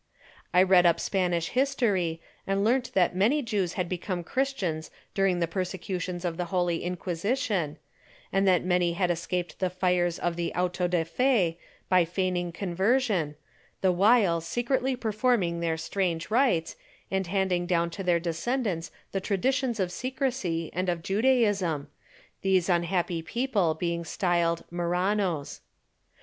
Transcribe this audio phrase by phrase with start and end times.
[0.51, 5.47] I read up Spanish history and learnt that many Jews had become Christians during the
[5.47, 7.77] persecutions of the Holy Inquisition,
[8.33, 13.35] and that many had escaped the fires of the auto da fé by feigning conversion,
[13.81, 16.75] the while secretly performing their strange rites,
[17.11, 21.89] and handing down to their descendants the traditions of secrecy and of Judaism,
[22.41, 25.59] these unhappy people being styled Marranos.